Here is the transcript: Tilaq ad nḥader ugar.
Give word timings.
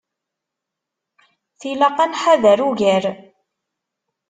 Tilaq 1.59 1.97
ad 2.03 2.09
nḥader 2.13 2.59
ugar. 2.69 3.03